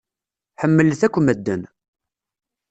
[0.61, 1.61] Ḥemmlet akk medden.